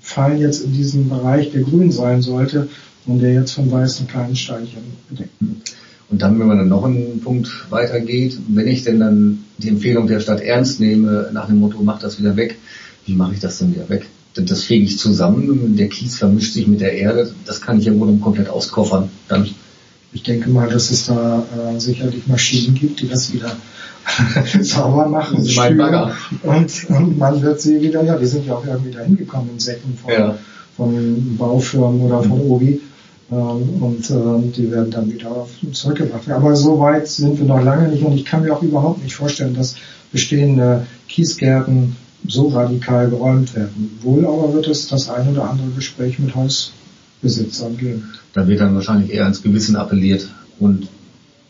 fallen 0.00 0.40
jetzt 0.40 0.62
in 0.62 0.72
diesen 0.72 1.08
Bereich, 1.10 1.52
der 1.52 1.62
grün 1.62 1.92
sein 1.92 2.22
sollte 2.22 2.68
und 3.06 3.20
der 3.20 3.34
jetzt 3.34 3.52
von 3.52 3.70
weißen 3.70 4.06
kleinen 4.06 4.34
Steinchen 4.34 4.82
bedeckt 5.10 5.34
wird. 5.40 5.74
Und 6.14 6.22
dann, 6.22 6.38
wenn 6.38 6.46
man 6.46 6.58
dann 6.58 6.68
noch 6.68 6.84
einen 6.84 7.20
Punkt 7.24 7.50
weitergeht, 7.70 8.38
wenn 8.46 8.68
ich 8.68 8.84
denn 8.84 9.00
dann 9.00 9.44
die 9.58 9.68
Empfehlung 9.68 10.06
der 10.06 10.20
Stadt 10.20 10.40
ernst 10.40 10.78
nehme, 10.78 11.28
nach 11.32 11.48
dem 11.48 11.58
Motto, 11.58 11.82
mach 11.82 11.98
das 11.98 12.20
wieder 12.20 12.36
weg, 12.36 12.56
wie 13.04 13.14
mache 13.14 13.34
ich 13.34 13.40
das 13.40 13.58
denn 13.58 13.74
wieder 13.74 13.88
weg? 13.88 14.06
Das 14.36 14.62
fege 14.62 14.84
ich 14.84 14.96
zusammen, 14.96 15.74
der 15.76 15.88
Kies 15.88 16.16
vermischt 16.16 16.54
sich 16.54 16.68
mit 16.68 16.80
der 16.80 16.92
Erde, 16.92 17.34
das 17.46 17.60
kann 17.60 17.80
ich 17.80 17.86
ja 17.86 17.98
wohl 17.98 18.16
komplett 18.18 18.48
auskoffern. 18.48 19.08
Dann 19.26 19.48
ich 20.12 20.22
denke 20.22 20.50
mal, 20.50 20.68
dass 20.68 20.92
es 20.92 21.06
da 21.06 21.44
äh, 21.74 21.80
sicherlich 21.80 22.28
Maschinen 22.28 22.76
gibt, 22.76 23.00
die 23.00 23.08
das 23.08 23.32
wieder 23.32 23.50
sauber 24.60 25.08
machen. 25.08 25.44
Mein 25.56 25.76
Bagger. 25.76 26.14
Und, 26.44 26.90
und 26.90 27.18
man 27.18 27.42
wird 27.42 27.60
sie 27.60 27.82
wieder, 27.82 28.04
ja, 28.04 28.16
die 28.16 28.26
sind 28.26 28.46
ja 28.46 28.54
auch 28.54 28.64
irgendwie 28.64 28.92
dahin 28.92 29.16
gekommen 29.16 29.50
in 29.52 29.58
Säcken 29.58 29.98
von, 30.00 30.12
ja. 30.12 30.38
von 30.76 31.36
Baufirmen 31.36 32.02
oder 32.02 32.22
von 32.22 32.40
Obi. 32.40 32.80
Ähm, 33.30 33.82
und 33.82 34.10
äh, 34.10 34.52
die 34.52 34.70
werden 34.70 34.90
dann 34.90 35.12
wieder 35.12 35.46
zurückgebracht. 35.72 36.28
Aber 36.30 36.54
so 36.56 36.78
weit 36.78 37.08
sind 37.08 37.38
wir 37.38 37.46
noch 37.46 37.62
lange 37.62 37.88
nicht 37.88 38.04
und 38.04 38.14
ich 38.14 38.24
kann 38.24 38.42
mir 38.42 38.54
auch 38.54 38.62
überhaupt 38.62 39.02
nicht 39.02 39.14
vorstellen, 39.14 39.54
dass 39.54 39.76
bestehende 40.12 40.86
Kiesgärten 41.08 41.96
so 42.26 42.48
radikal 42.48 43.10
geräumt 43.10 43.54
werden. 43.54 43.98
Wohl 44.02 44.26
aber 44.26 44.52
wird 44.54 44.68
es 44.68 44.88
das 44.88 45.08
ein 45.10 45.28
oder 45.28 45.50
andere 45.50 45.68
Gespräch 45.70 46.18
mit 46.18 46.34
Hausbesitzern 46.34 47.76
geben. 47.76 48.14
Da 48.32 48.46
wird 48.46 48.60
dann 48.60 48.74
wahrscheinlich 48.74 49.12
eher 49.12 49.26
ins 49.26 49.42
Gewissen 49.42 49.76
appelliert 49.76 50.28
und 50.58 50.88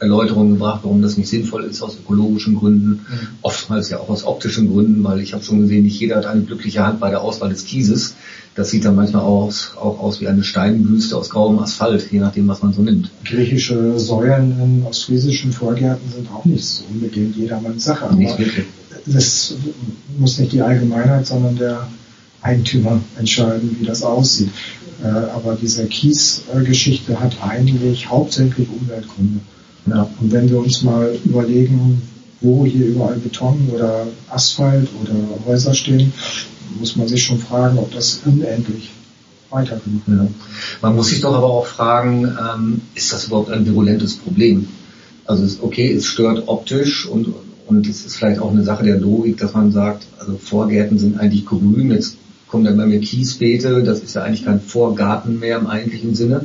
Erläuterungen 0.00 0.54
gebracht, 0.54 0.80
warum 0.82 1.02
das 1.02 1.16
nicht 1.16 1.28
sinnvoll 1.28 1.64
ist 1.64 1.80
aus 1.82 1.96
ökologischen 1.96 2.56
Gründen, 2.56 2.90
mhm. 2.90 3.28
oftmals 3.42 3.90
ja 3.90 3.98
auch 3.98 4.08
aus 4.08 4.24
optischen 4.24 4.70
Gründen, 4.70 5.04
weil 5.04 5.20
ich 5.20 5.32
habe 5.32 5.44
schon 5.44 5.60
gesehen, 5.60 5.84
nicht 5.84 5.98
jeder 6.00 6.16
hat 6.16 6.26
eine 6.26 6.42
glückliche 6.42 6.84
Hand 6.84 7.00
bei 7.00 7.10
der 7.10 7.22
Auswahl 7.22 7.50
des 7.50 7.64
Kieses. 7.64 8.14
Das 8.56 8.70
sieht 8.70 8.84
dann 8.84 8.96
manchmal 8.96 9.22
aus, 9.22 9.72
auch 9.76 10.00
aus 10.00 10.20
wie 10.20 10.28
eine 10.28 10.44
Steinwüste 10.44 11.16
aus 11.16 11.30
grauem 11.30 11.58
Asphalt, 11.58 12.10
je 12.10 12.20
nachdem, 12.20 12.46
was 12.48 12.62
man 12.62 12.72
so 12.72 12.82
nimmt. 12.82 13.10
Griechische 13.24 13.98
Säulen 13.98 14.60
in 14.60 14.82
ostfriesischen 14.84 15.52
Vorgärten 15.52 16.08
sind 16.12 16.28
auch 16.30 16.44
nicht 16.44 16.64
so 16.64 16.84
unbedingt 16.92 17.36
jedermanns 17.36 17.84
Sache. 17.84 18.14
Nicht 18.14 18.38
wirklich. 18.38 18.66
Das 19.06 19.54
muss 20.18 20.38
nicht 20.38 20.52
die 20.52 20.62
Allgemeinheit, 20.62 21.26
sondern 21.26 21.56
der 21.56 21.88
Eigentümer 22.42 23.00
entscheiden, 23.18 23.76
wie 23.80 23.86
das 23.86 24.02
aussieht. 24.02 24.50
Äh, 25.02 25.08
aber 25.08 25.56
diese 25.60 25.86
Kies-Geschichte 25.86 27.20
hat 27.20 27.36
eigentlich 27.42 28.08
hauptsächlich 28.08 28.68
Umweltgründe. 28.68 29.40
Ja. 29.86 30.08
Und 30.20 30.32
wenn 30.32 30.48
wir 30.48 30.58
uns 30.58 30.82
mal 30.82 31.16
überlegen, 31.24 32.02
wo 32.40 32.64
hier 32.64 32.86
überall 32.86 33.16
Beton 33.16 33.68
oder 33.72 34.06
Asphalt 34.30 34.88
oder 35.02 35.14
Häuser 35.46 35.74
stehen, 35.74 36.12
muss 36.78 36.96
man 36.96 37.08
sich 37.08 37.24
schon 37.24 37.38
fragen, 37.38 37.78
ob 37.78 37.92
das 37.92 38.20
unendlich 38.24 38.90
weitergeht. 39.50 40.02
Ja. 40.06 40.26
Man 40.82 40.96
muss 40.96 41.08
sich 41.08 41.20
doch 41.20 41.34
aber 41.34 41.50
auch 41.50 41.66
fragen, 41.66 42.24
ähm, 42.24 42.80
ist 42.94 43.12
das 43.12 43.26
überhaupt 43.26 43.50
ein 43.50 43.66
virulentes 43.66 44.16
Problem? 44.16 44.68
Also 45.26 45.44
ist 45.44 45.62
okay, 45.62 45.92
es 45.92 46.06
stört 46.06 46.48
optisch 46.48 47.06
und 47.06 47.28
und 47.66 47.88
es 47.88 48.04
ist 48.04 48.16
vielleicht 48.16 48.40
auch 48.40 48.50
eine 48.50 48.62
Sache 48.62 48.84
der 48.84 48.98
Logik, 48.98 49.38
dass 49.38 49.54
man 49.54 49.72
sagt, 49.72 50.06
also 50.18 50.36
Vorgärten 50.36 50.98
sind 50.98 51.18
eigentlich 51.18 51.46
grün, 51.46 51.90
jetzt 51.90 52.16
kommen 52.46 52.64
dann 52.64 52.76
bei 52.76 52.86
mir 52.86 53.00
Kiesbeete, 53.00 53.82
das 53.82 54.00
ist 54.00 54.14
ja 54.14 54.22
eigentlich 54.22 54.44
kein 54.44 54.60
Vorgarten 54.60 55.38
mehr 55.38 55.58
im 55.58 55.66
eigentlichen 55.66 56.14
Sinne. 56.14 56.44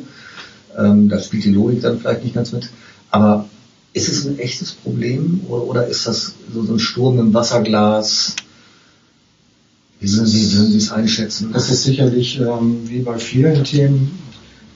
Ähm, 0.78 1.10
da 1.10 1.20
spielt 1.20 1.44
die 1.44 1.52
Logik 1.52 1.82
dann 1.82 2.00
vielleicht 2.00 2.24
nicht 2.24 2.36
ganz 2.36 2.52
mit. 2.52 2.70
Aber 3.12 3.46
ist 3.94 4.10
es 4.10 4.26
ein 4.26 4.40
echtes 4.40 4.72
Problem 4.72 5.42
oder, 5.48 5.64
oder 5.64 5.88
ist 5.88 6.06
das 6.06 6.34
so, 6.54 6.62
ein 6.62 6.80
Sturm 6.80 7.20
im 7.20 7.34
Wasserglas? 7.34 8.36
Wie 10.00 10.12
würden 10.12 10.28
Sie, 10.28 10.54
würden 10.54 10.72
Sie 10.72 10.78
es 10.78 10.92
einschätzen? 10.92 11.52
Das 11.52 11.70
ist 11.70 11.84
sicherlich 11.84 12.40
ähm, 12.40 12.88
wie 12.88 13.00
bei 13.00 13.18
vielen 13.18 13.64
Themen, 13.64 14.18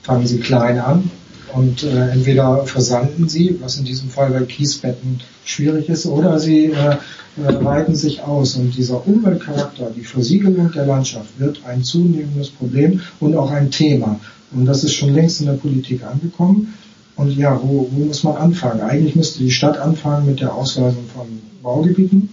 fangen 0.02 0.26
Sie 0.26 0.38
klein 0.38 0.78
an 0.78 1.10
und 1.54 1.84
äh, 1.84 2.10
entweder 2.10 2.66
versanden 2.66 3.28
sie, 3.28 3.56
was 3.60 3.76
in 3.76 3.84
diesem 3.84 4.10
Fall 4.10 4.30
bei 4.30 4.42
Kiesbetten 4.42 5.20
schwierig 5.44 5.88
ist, 5.88 6.06
oder 6.06 6.40
sie 6.40 6.66
äh, 6.66 6.96
äh, 7.36 7.64
weiten 7.64 7.94
sich 7.94 8.22
aus. 8.22 8.56
Und 8.56 8.76
dieser 8.76 9.06
Umweltcharakter, 9.06 9.90
die 9.96 10.04
Versiegelung 10.04 10.72
der 10.72 10.86
Landschaft 10.86 11.38
wird 11.38 11.60
ein 11.64 11.84
zunehmendes 11.84 12.50
Problem 12.50 13.00
und 13.20 13.36
auch 13.36 13.50
ein 13.50 13.70
Thema. 13.70 14.18
Und 14.52 14.66
das 14.66 14.84
ist 14.84 14.94
schon 14.94 15.14
längst 15.14 15.40
in 15.40 15.46
der 15.46 15.54
Politik 15.54 16.02
angekommen. 16.02 16.74
Und 17.16 17.36
ja, 17.36 17.60
wo, 17.62 17.88
wo 17.90 18.04
muss 18.04 18.24
man 18.24 18.36
anfangen? 18.36 18.80
Eigentlich 18.80 19.14
müsste 19.14 19.38
die 19.38 19.50
Stadt 19.50 19.78
anfangen 19.78 20.26
mit 20.26 20.40
der 20.40 20.54
Ausweisung 20.54 21.04
von 21.14 21.26
Baugebieten 21.62 22.28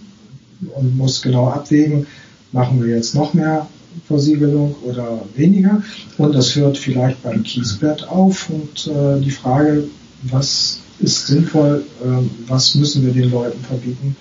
und 0.74 0.96
muss 0.96 1.22
genau 1.22 1.48
abwägen, 1.48 2.06
machen 2.52 2.82
wir 2.82 2.94
jetzt 2.94 3.14
noch 3.14 3.34
mehr 3.34 3.66
Versiegelung 4.06 4.74
oder 4.82 5.22
weniger. 5.36 5.82
Und 6.18 6.34
das 6.34 6.54
hört 6.56 6.78
vielleicht 6.78 7.22
beim 7.22 7.42
Kiesbett 7.42 8.08
auf. 8.08 8.50
Und 8.50 8.86
äh, 8.86 9.20
die 9.20 9.30
Frage, 9.30 9.84
was 10.22 10.80
ist 10.98 11.26
sinnvoll, 11.26 11.84
äh, 12.02 12.06
was 12.48 12.74
müssen 12.74 13.04
wir 13.04 13.12
den 13.12 13.30
Leuten 13.30 13.60
verbieten, 13.60 14.16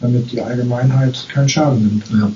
damit 0.00 0.32
die 0.32 0.40
Allgemeinheit 0.40 1.26
keinen 1.28 1.48
Schaden 1.48 1.86
nimmt. 1.86 2.04
Ja. 2.10 2.30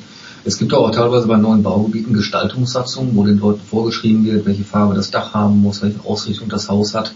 Es 0.46 0.58
gibt 0.58 0.74
auch 0.74 0.90
teilweise 0.90 1.26
bei 1.26 1.38
neuen 1.38 1.62
Baugebieten 1.62 2.12
Gestaltungssatzungen, 2.12 3.16
wo 3.16 3.24
den 3.24 3.38
Leuten 3.38 3.62
vorgeschrieben 3.62 4.26
wird, 4.26 4.44
welche 4.44 4.64
Farbe 4.64 4.94
das 4.94 5.10
Dach 5.10 5.32
haben 5.32 5.62
muss, 5.62 5.80
welche 5.80 6.04
Ausrichtung 6.04 6.50
das 6.50 6.68
Haus 6.68 6.94
hat. 6.94 7.14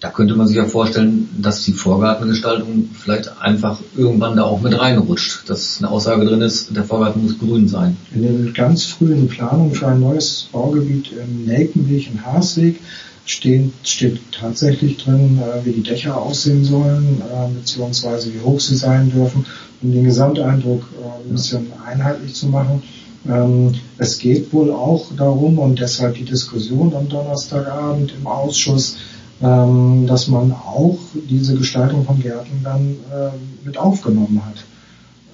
Da 0.00 0.08
könnte 0.08 0.34
man 0.34 0.46
sich 0.46 0.56
ja 0.56 0.64
vorstellen, 0.64 1.28
dass 1.42 1.62
die 1.64 1.74
Vorgartengestaltung 1.74 2.88
vielleicht 2.98 3.38
einfach 3.38 3.80
irgendwann 3.94 4.34
da 4.34 4.44
auch 4.44 4.62
mit 4.62 4.78
reinrutscht, 4.78 5.48
dass 5.48 5.76
eine 5.78 5.90
Aussage 5.90 6.24
drin 6.24 6.40
ist, 6.40 6.74
der 6.74 6.84
Vorgarten 6.84 7.22
muss 7.22 7.38
grün 7.38 7.68
sein. 7.68 7.98
In 8.14 8.22
den 8.22 8.54
ganz 8.54 8.84
frühen 8.84 9.28
Planungen 9.28 9.74
für 9.74 9.88
ein 9.88 10.00
neues 10.00 10.48
Baugebiet 10.52 11.12
im 11.12 11.44
Nelkenweg 11.44 12.10
in 12.10 12.24
Haasweg 12.24 12.80
stehen, 13.26 13.74
steht 13.82 14.20
tatsächlich 14.32 14.96
drin, 14.96 15.38
äh, 15.38 15.66
wie 15.66 15.72
die 15.72 15.82
Dächer 15.82 16.16
aussehen 16.16 16.64
sollen, 16.64 17.20
äh, 17.20 17.52
beziehungsweise 17.54 18.32
wie 18.32 18.40
hoch 18.40 18.58
sie 18.58 18.76
sein 18.76 19.10
dürfen, 19.10 19.44
um 19.82 19.92
den 19.92 20.04
Gesamteindruck 20.04 20.88
äh, 20.98 21.28
ein 21.28 21.32
bisschen 21.32 21.66
einheitlich 21.86 22.34
zu 22.34 22.46
machen. 22.46 22.82
Ähm, 23.28 23.74
es 23.98 24.18
geht 24.18 24.50
wohl 24.54 24.70
auch 24.70 25.14
darum, 25.14 25.58
und 25.58 25.78
deshalb 25.78 26.14
die 26.14 26.24
Diskussion 26.24 26.94
am 26.94 27.08
Donnerstagabend 27.08 28.14
im 28.18 28.26
Ausschuss, 28.26 28.96
ähm, 29.42 30.06
dass 30.06 30.28
man 30.28 30.52
auch 30.52 30.98
diese 31.28 31.56
Gestaltung 31.56 32.04
von 32.04 32.20
Gärten 32.20 32.60
dann 32.62 32.96
äh, 33.10 33.30
mit 33.64 33.78
aufgenommen 33.78 34.42
hat. 34.44 34.64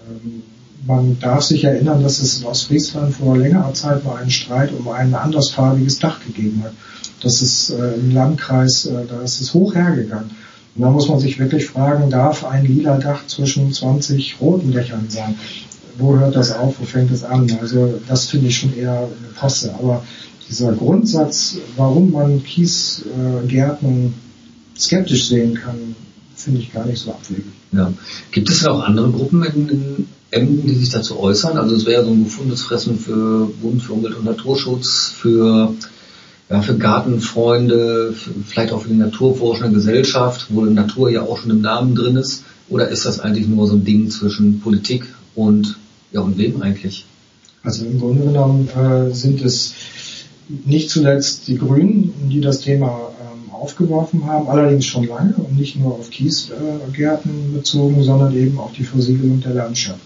Ähm, 0.09 0.43
man 0.87 1.19
darf 1.19 1.43
sich 1.43 1.65
erinnern, 1.65 2.03
dass 2.03 2.21
es 2.21 2.39
in 2.39 2.47
Ostfriesland 2.47 3.15
vor 3.17 3.37
längerer 3.37 3.75
Zeit 3.75 4.05
mal 4.05 4.17
einen 4.17 4.31
Streit 4.31 4.71
um 4.73 4.89
ein 4.89 5.15
andersfarbiges 5.15 5.99
Dach 5.99 6.21
gegeben 6.25 6.63
hat. 6.63 6.73
Das 7.23 7.43
ist 7.43 7.71
äh, 7.71 7.95
im 7.95 8.15
Landkreis, 8.15 8.87
äh, 8.87 9.05
da 9.09 9.21
ist 9.23 9.41
es 9.41 9.53
hoch 9.53 9.75
hergegangen. 9.75 10.31
Und 10.77 10.83
da 10.83 10.91
muss 10.91 11.09
man 11.09 11.19
sich 11.19 11.39
wirklich 11.39 11.67
fragen, 11.67 12.11
darf 12.11 12.45
ein 12.45 12.65
lila 12.65 12.99
Dach 12.99 13.27
zwischen 13.27 13.73
20 13.73 14.37
roten 14.41 14.71
Dächern 14.71 15.07
sein? 15.09 15.35
Wo 15.99 16.17
hört 16.17 16.37
das 16.37 16.53
auf, 16.53 16.79
wo 16.79 16.85
fängt 16.85 17.11
es 17.11 17.25
an? 17.25 17.51
Also 17.61 17.99
das 18.07 18.27
finde 18.27 18.49
ich 18.49 18.59
schon 18.59 18.77
eher 18.77 18.93
eine 18.93 19.33
Posse. 19.35 19.75
Aber 19.79 20.05
dieser 20.49 20.73
Grundsatz, 20.73 21.57
warum 21.77 22.13
man 22.13 22.43
Kiesgärten 22.43 24.15
skeptisch 24.79 25.29
sehen 25.29 25.55
kann, 25.55 25.97
finde 26.35 26.61
ich 26.61 26.73
gar 26.73 26.87
nicht 26.87 27.01
so 27.01 27.11
abwegig. 27.11 27.45
Ja. 27.73 27.93
Gibt 28.31 28.51
es 28.51 28.61
denn 28.61 28.69
auch 28.69 28.83
andere 28.85 29.11
Gruppen 29.11 29.43
in, 29.45 29.69
in 29.69 30.07
Emden, 30.31 30.67
die 30.67 30.75
sich 30.75 30.91
dazu 30.91 31.19
äußern? 31.19 31.59
Also 31.59 31.75
es 31.75 31.87
wäre 31.87 32.05
so 32.05 32.11
ein 32.11 32.25
gefundenes 32.25 32.63
Fressen 32.63 32.99
für 32.99 33.47
Bund 33.61 33.83
für 33.83 33.95
Umwelt 33.95 34.17
und 34.17 34.25
Naturschutz, 34.25 35.13
für, 35.17 35.75
ja, 36.51 36.63
für 36.63 36.77
Gartenfreunde, 36.77 38.13
für, 38.13 38.31
vielleicht 38.47 38.73
auch 38.73 38.83
für 38.83 38.89
die 38.89 38.95
naturforschende 38.95 39.73
Gesellschaft, 39.73 40.47
wo 40.51 40.65
die 40.65 40.75
Natur 40.75 41.11
ja 41.11 41.23
auch 41.23 41.39
schon 41.39 41.51
im 41.51 41.61
Namen 41.61 41.95
drin 41.95 42.17
ist. 42.17 42.45
Oder 42.69 42.89
ist 42.89 43.07
das 43.07 43.21
eigentlich 43.21 43.47
nur 43.47 43.67
so 43.67 43.75
ein 43.75 43.85
Ding 43.85 44.11
zwischen 44.11 44.61
Politik 44.61 45.07
und, 45.35 45.77
ja, 46.13 46.21
und 46.21 46.37
wem 46.37 46.61
eigentlich? 46.63 47.07
Also 47.63 47.85
im 47.85 47.99
Grunde 47.99 48.25
genommen 48.25 48.69
äh, 48.69 49.13
sind 49.13 49.43
es 49.43 49.75
nicht 50.49 50.91
zuletzt 50.91 51.49
die 51.49 51.57
Grünen, 51.57 52.13
die 52.31 52.41
das 52.41 52.61
Thema 52.61 53.11
ähm, 53.21 53.53
aufgeworfen 53.53 54.27
haben, 54.27 54.49
allerdings 54.49 54.85
schon 54.85 55.07
lange 55.07 55.35
und 55.35 55.57
nicht 55.57 55.77
nur 55.77 55.95
auf 55.95 56.11
Kiesgärten 56.11 57.31
äh, 57.31 57.57
bezogen, 57.57 58.03
sondern 58.03 58.35
eben 58.37 58.59
auf 58.59 58.73
die 58.73 58.85
Versiegelung 58.85 59.41
der 59.41 59.55
Landschaft. 59.55 60.01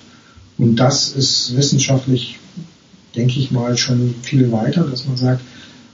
Und 0.59 0.77
das 0.77 1.11
ist 1.11 1.57
wissenschaftlich, 1.57 2.39
denke 3.17 3.39
ich 3.39 3.51
mal, 3.51 3.77
schon 3.77 4.15
viel 4.23 4.51
weiter, 4.53 4.85
dass 4.85 5.07
man 5.07 5.17
sagt, 5.17 5.43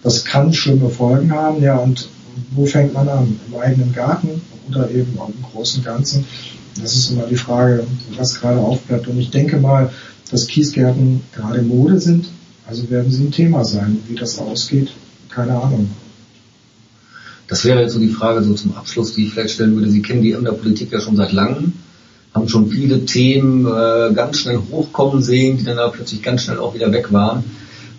das 0.02 0.24
kann 0.24 0.52
schlimme 0.52 0.90
Folgen 0.90 1.32
haben. 1.32 1.62
Ja, 1.62 1.78
und 1.78 2.08
wo 2.52 2.66
fängt 2.66 2.94
man 2.94 3.08
an? 3.08 3.40
Im 3.48 3.58
eigenen 3.58 3.92
Garten 3.92 4.40
oder 4.68 4.90
eben 4.90 5.18
auch 5.18 5.28
im 5.28 5.42
großen 5.42 5.82
Ganzen? 5.82 6.24
Das 6.80 6.94
ist 6.94 7.10
immer 7.10 7.26
die 7.26 7.36
Frage, 7.36 7.86
was 8.16 8.40
gerade 8.40 8.60
aufbleibt. 8.60 9.08
Und 9.08 9.18
ich 9.18 9.30
denke 9.30 9.56
mal, 9.56 9.90
dass 10.30 10.46
Kiesgärten 10.46 11.22
gerade 11.32 11.62
Mode 11.62 12.00
sind 12.00 12.26
also 12.66 12.90
werden 12.90 13.11
sie 13.11 13.25
ein 13.25 13.32
Thema 13.32 13.64
sein. 13.64 13.99
Wie 14.08 14.14
das 14.14 14.38
ausgeht, 14.38 14.90
keine 15.28 15.54
Ahnung. 15.54 15.90
Das 17.49 17.64
wäre 17.64 17.80
jetzt 17.80 17.92
so 17.92 18.00
die 18.00 18.08
Frage 18.08 18.42
so 18.42 18.54
zum 18.54 18.76
Abschluss, 18.76 19.14
die 19.14 19.26
ich 19.26 19.32
vielleicht 19.32 19.54
stellen 19.54 19.76
würde. 19.76 19.90
Sie 19.90 20.02
kennen 20.02 20.23
die 20.23 20.32
Emder 20.32 20.52
Politik 20.52 20.90
ja 20.90 21.00
schon 21.00 21.16
seit 21.16 21.32
langem, 21.32 21.75
haben 22.35 22.49
schon 22.49 22.68
viele 22.68 23.04
Themen 23.04 23.66
äh, 23.66 24.12
ganz 24.14 24.38
schnell 24.38 24.58
hochkommen 24.70 25.23
sehen, 25.23 25.56
die 25.58 25.64
dann 25.64 25.78
aber 25.78 25.92
plötzlich 25.92 26.23
ganz 26.23 26.42
schnell 26.42 26.58
auch 26.58 26.75
wieder 26.75 26.90
weg 26.90 27.12
waren. 27.12 27.44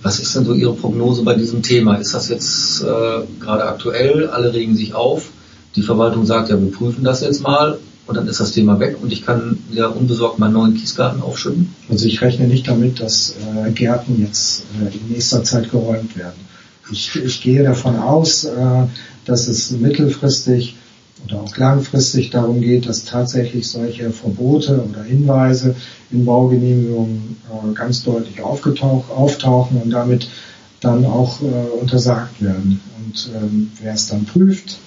Was 0.03 0.19
ist 0.19 0.35
denn 0.35 0.45
so 0.45 0.53
Ihre 0.53 0.73
Prognose 0.73 1.23
bei 1.23 1.33
diesem 1.33 1.63
Thema? 1.63 1.95
Ist 1.95 2.13
das 2.13 2.29
jetzt 2.29 2.81
äh, 2.81 2.85
gerade 3.39 3.65
aktuell? 3.65 4.27
Alle 4.27 4.53
regen 4.53 4.75
sich 4.75 4.93
auf. 4.93 5.29
Die 5.75 5.81
Verwaltung 5.81 6.25
sagt 6.25 6.49
ja, 6.49 6.59
wir 6.59 6.71
prüfen 6.71 7.03
das 7.03 7.21
jetzt 7.21 7.41
mal 7.41 7.79
und 8.07 8.15
dann 8.15 8.27
ist 8.27 8.39
das 8.39 8.53
Thema 8.53 8.79
weg 8.79 8.97
und 9.01 9.11
ich 9.11 9.25
kann 9.25 9.59
wieder 9.69 9.95
unbesorgt 9.95 10.39
meinen 10.39 10.53
neuen 10.53 10.75
Kiesgarten 10.75 11.21
aufschütten? 11.21 11.73
Also 11.89 12.05
ich 12.05 12.21
rechne 12.21 12.47
nicht 12.47 12.67
damit, 12.67 12.99
dass 12.99 13.35
äh, 13.65 13.71
Gärten 13.71 14.21
jetzt 14.21 14.63
äh, 14.81 14.95
in 14.95 15.09
nächster 15.09 15.43
Zeit 15.43 15.69
geräumt 15.69 16.17
werden. 16.17 16.39
Ich, 16.89 17.15
ich 17.15 17.41
gehe 17.41 17.63
davon 17.63 17.97
aus, 17.97 18.45
äh, 18.45 18.83
dass 19.25 19.47
es 19.47 19.71
mittelfristig 19.71 20.77
oder 21.25 21.41
auch 21.41 21.57
langfristig 21.57 22.29
darum 22.29 22.61
geht, 22.61 22.87
dass 22.87 23.03
tatsächlich 23.03 23.67
solche 23.67 24.11
Verbote 24.11 24.85
oder 24.89 25.03
Hinweise 25.03 25.75
in 26.11 26.25
Baugenehmigungen 26.25 27.37
äh, 27.49 27.73
ganz 27.73 28.03
deutlich 28.03 28.41
auftauchen 28.41 29.81
und 29.81 29.89
damit 29.89 30.29
dann 30.79 31.05
auch 31.05 31.41
äh, 31.41 31.45
untersagt 31.81 32.41
werden. 32.41 32.79
Und 32.99 33.31
ähm, 33.35 33.71
wer 33.81 33.93
es 33.93 34.07
dann 34.07 34.25
prüft, 34.25 34.77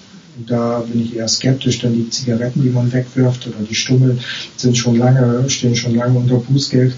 da 0.47 0.79
bin 0.79 1.01
ich 1.01 1.15
eher 1.15 1.27
skeptisch, 1.27 1.79
denn 1.79 1.93
die 1.93 2.09
Zigaretten, 2.09 2.63
die 2.63 2.69
man 2.69 2.91
wegwirft 2.91 3.47
oder 3.47 3.57
die 3.67 3.75
Stummel 3.75 4.17
sind 4.55 4.77
schon 4.77 4.97
lange, 4.97 5.49
stehen 5.49 5.75
schon 5.75 5.95
lange 5.95 6.17
unter 6.17 6.37
Bußgeld. 6.37 6.95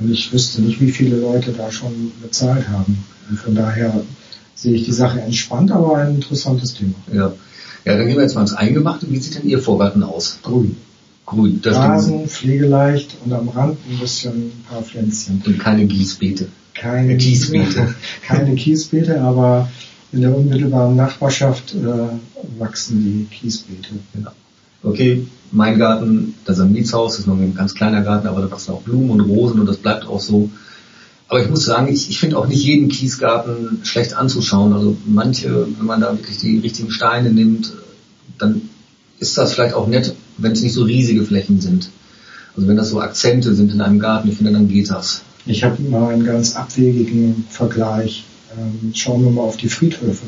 Und 0.00 0.10
ich 0.10 0.32
wüsste 0.32 0.62
nicht, 0.62 0.80
wie 0.80 0.90
viele 0.90 1.16
Leute 1.16 1.52
da 1.52 1.70
schon 1.70 2.12
bezahlt 2.20 2.68
haben. 2.68 3.04
Und 3.30 3.38
von 3.38 3.54
daher 3.54 4.02
sehe 4.54 4.74
ich 4.74 4.84
die 4.84 4.92
Sache 4.92 5.20
entspannt, 5.20 5.70
aber 5.70 5.98
ein 5.98 6.16
interessantes 6.16 6.74
Thema. 6.74 6.94
Ja. 7.12 7.32
Ja, 7.84 7.98
dann 7.98 8.06
gehen 8.06 8.16
wir 8.16 8.22
jetzt 8.22 8.34
mal 8.34 8.40
ins 8.40 8.54
Eingemachte. 8.54 9.10
Wie 9.10 9.18
sieht 9.18 9.36
denn 9.36 9.48
Ihr 9.48 9.60
Vorgarten 9.60 10.02
aus? 10.02 10.38
Grün. 10.42 10.76
Grün. 11.26 11.60
Das 11.62 11.76
Rasen, 11.76 12.28
pflegeleicht 12.28 13.16
und 13.24 13.32
am 13.32 13.48
Rand 13.48 13.78
ein 13.90 13.98
bisschen 13.98 14.32
ein 14.32 14.64
paar 14.68 14.82
Pflänzchen. 14.82 15.42
Und 15.44 15.58
keine 15.58 15.84
Gießbeete. 15.84 16.48
Keine 16.74 17.16
Kiesbeete. 17.16 17.94
keine 18.26 18.54
Kiesbeete, 18.54 19.20
aber 19.20 19.68
in 20.14 20.20
der 20.20 20.34
unmittelbaren 20.34 20.96
Nachbarschaft 20.96 21.74
äh, 21.74 22.58
wachsen 22.58 23.02
die 23.02 23.34
Kiesbeete. 23.34 23.94
Ja. 24.22 24.32
Okay, 24.82 25.26
mein 25.50 25.78
Garten, 25.78 26.34
das 26.44 26.58
ist 26.58 26.64
ein 26.64 26.72
Mietshaus, 26.72 27.12
das 27.12 27.20
ist 27.20 27.26
noch 27.26 27.38
ein 27.38 27.54
ganz 27.54 27.74
kleiner 27.74 28.02
Garten, 28.02 28.28
aber 28.28 28.42
da 28.42 28.50
wachsen 28.50 28.72
auch 28.72 28.82
Blumen 28.82 29.10
und 29.10 29.20
Rosen 29.22 29.60
und 29.60 29.66
das 29.66 29.78
bleibt 29.78 30.06
auch 30.06 30.20
so. 30.20 30.50
Aber 31.28 31.42
ich 31.42 31.48
muss 31.48 31.64
sagen, 31.64 31.92
ich, 31.92 32.10
ich 32.10 32.20
finde 32.20 32.38
auch 32.38 32.46
nicht 32.46 32.62
jeden 32.62 32.88
Kiesgarten 32.88 33.80
schlecht 33.82 34.14
anzuschauen. 34.14 34.72
Also 34.72 34.96
manche, 35.06 35.66
wenn 35.78 35.86
man 35.86 36.00
da 36.00 36.12
wirklich 36.12 36.38
die 36.38 36.58
richtigen 36.58 36.90
Steine 36.90 37.30
nimmt, 37.30 37.72
dann 38.38 38.68
ist 39.18 39.36
das 39.38 39.54
vielleicht 39.54 39.74
auch 39.74 39.88
nett, 39.88 40.14
wenn 40.36 40.52
es 40.52 40.62
nicht 40.62 40.74
so 40.74 40.84
riesige 40.84 41.24
Flächen 41.24 41.60
sind. 41.60 41.88
Also 42.54 42.68
wenn 42.68 42.76
das 42.76 42.90
so 42.90 43.00
Akzente 43.00 43.54
sind 43.54 43.72
in 43.72 43.80
einem 43.80 43.98
Garten, 43.98 44.28
ich 44.28 44.36
finde, 44.36 44.52
dann 44.52 44.68
geht 44.68 44.90
das. 44.90 45.22
Ich 45.46 45.64
habe 45.64 45.82
mal 45.82 46.12
einen 46.12 46.24
ganz 46.24 46.56
abwegigen 46.56 47.44
Vergleich. 47.48 48.24
Ähm, 48.58 48.92
schauen 48.94 49.24
wir 49.24 49.30
mal 49.30 49.42
auf 49.42 49.56
die 49.56 49.68
Friedhöfe. 49.68 50.26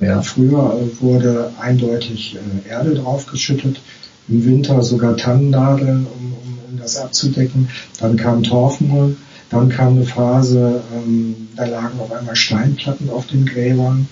Ja. 0.00 0.22
Früher 0.22 0.80
äh, 0.80 1.02
wurde 1.02 1.52
eindeutig 1.60 2.36
äh, 2.36 2.68
Erde 2.68 2.94
draufgeschüttet, 2.94 3.80
im 4.28 4.44
Winter 4.46 4.82
sogar 4.82 5.16
Tannennadeln, 5.16 6.06
um, 6.06 6.32
um, 6.32 6.58
um 6.70 6.78
das 6.78 6.96
abzudecken. 6.96 7.68
Dann 7.98 8.16
kam 8.16 8.42
Torfmoor, 8.42 9.12
dann 9.50 9.68
kam 9.68 9.96
eine 9.96 10.06
Phase, 10.06 10.82
ähm, 10.94 11.48
da 11.56 11.66
lagen 11.66 12.00
auf 12.00 12.12
einmal 12.12 12.36
Steinplatten 12.36 13.10
auf 13.10 13.26
den 13.26 13.44
Gräbern, 13.44 14.08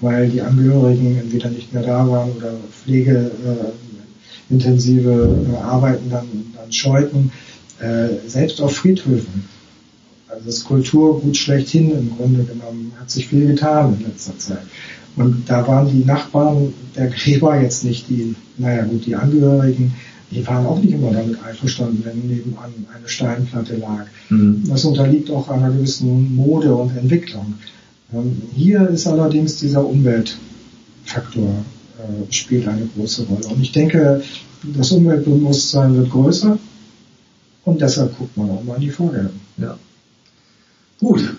weil 0.00 0.30
die 0.30 0.40
Angehörigen 0.40 1.18
entweder 1.18 1.50
nicht 1.50 1.72
mehr 1.72 1.82
da 1.82 2.08
waren 2.08 2.32
oder 2.32 2.54
pflegeintensive 2.82 5.46
äh, 5.52 5.56
Arbeiten 5.62 6.10
dann, 6.10 6.26
dann 6.56 6.72
scheuten. 6.72 7.30
Äh, 7.78 8.28
selbst 8.28 8.60
auf 8.60 8.74
Friedhöfen 8.76 9.48
also 10.40 10.50
das 10.50 10.64
Kulturgut 10.64 11.36
schlechthin 11.36 11.90
im 11.90 12.16
Grunde 12.16 12.44
genommen 12.44 12.92
hat 12.98 13.10
sich 13.10 13.28
viel 13.28 13.46
getan 13.46 13.96
in 13.98 14.06
letzter 14.06 14.38
Zeit. 14.38 14.62
Und 15.16 15.48
da 15.48 15.66
waren 15.66 15.90
die 15.90 16.04
Nachbarn 16.04 16.72
der 16.96 17.08
Gräber 17.08 17.60
jetzt 17.60 17.84
nicht 17.84 18.08
die, 18.08 18.34
naja 18.56 18.84
gut, 18.84 19.04
die 19.06 19.16
Angehörigen, 19.16 19.94
die 20.30 20.46
waren 20.46 20.64
auch 20.64 20.80
nicht 20.80 20.94
immer 20.94 21.10
damit 21.10 21.42
einverstanden, 21.42 22.02
wenn 22.04 22.28
nebenan 22.28 22.72
eine 22.96 23.08
Steinplatte 23.08 23.76
lag. 23.76 24.06
Mhm. 24.28 24.62
Das 24.68 24.84
unterliegt 24.84 25.30
auch 25.30 25.48
einer 25.48 25.70
gewissen 25.70 26.34
Mode 26.36 26.74
und 26.74 26.96
Entwicklung. 26.96 27.54
Ähm, 28.14 28.40
hier 28.54 28.88
ist 28.88 29.06
allerdings 29.08 29.56
dieser 29.56 29.84
Umweltfaktor 29.84 31.64
äh, 31.98 32.32
spielt 32.32 32.68
eine 32.68 32.88
große 32.96 33.24
Rolle. 33.24 33.48
Und 33.48 33.60
ich 33.60 33.72
denke, 33.72 34.22
das 34.62 34.92
Umweltbewusstsein 34.92 35.96
wird 35.96 36.10
größer 36.10 36.58
und 37.64 37.80
deshalb 37.80 38.16
guckt 38.16 38.36
man 38.36 38.50
auch 38.50 38.62
mal 38.62 38.76
in 38.76 38.82
die 38.82 38.90
Vorgärten. 38.90 39.40
Ja. 39.58 39.76
Gut, 41.00 41.34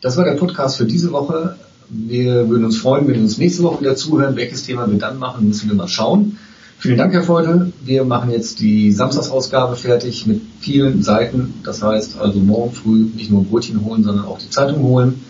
das 0.00 0.16
war 0.16 0.24
der 0.24 0.32
Podcast 0.32 0.76
für 0.76 0.84
diese 0.84 1.12
Woche. 1.12 1.54
Wir 1.88 2.48
würden 2.48 2.64
uns 2.64 2.78
freuen, 2.78 3.06
wenn 3.06 3.14
Sie 3.14 3.20
uns 3.20 3.38
nächste 3.38 3.62
Woche 3.62 3.80
wieder 3.80 3.94
zuhören. 3.94 4.34
Welches 4.34 4.64
Thema 4.64 4.90
wir 4.90 4.98
dann 4.98 5.16
machen, 5.16 5.46
müssen 5.46 5.68
wir 5.68 5.76
mal 5.76 5.86
schauen. 5.86 6.38
Vielen 6.76 6.98
Dank, 6.98 7.12
Herr 7.12 7.22
Feutel. 7.22 7.72
Wir 7.84 8.02
machen 8.04 8.32
jetzt 8.32 8.58
die 8.58 8.90
Samstagsausgabe 8.90 9.76
fertig 9.76 10.26
mit 10.26 10.40
vielen 10.58 11.04
Seiten. 11.04 11.54
Das 11.62 11.82
heißt 11.82 12.18
also 12.18 12.40
morgen 12.40 12.72
früh 12.72 13.06
nicht 13.14 13.30
nur 13.30 13.44
Brötchen 13.44 13.84
holen, 13.84 14.02
sondern 14.02 14.24
auch 14.24 14.38
die 14.38 14.50
Zeitung 14.50 14.82
holen. 14.82 15.22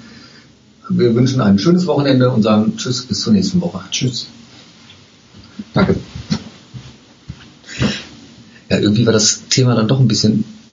Wir 0.88 1.14
wünschen 1.14 1.43
ein 1.43 1.59
schönes 1.59 1.87
Wochenende 1.87 2.31
und 2.31 2.43
sagen 2.43 2.79
Tschüss 2.79 3.02
bis 3.02 3.21
zur 3.21 3.35
nächsten 3.35 3.61
Woche. 3.61 3.81
Tschüss. 3.90 4.29
Danke. 5.75 5.97
Ja, 8.71 8.79
irgendwie 8.79 9.05
war 9.05 9.12
das 9.12 9.43
Thema 9.50 9.75
dann 9.75 9.88
doch 9.88 10.00
ein 10.00 10.09
bisschen 10.09 10.45